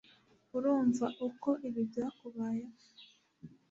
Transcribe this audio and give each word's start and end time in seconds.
urumva 0.55 1.05
uko 1.27 1.49
ibi 1.67 1.81
byakubayeho 1.89 2.75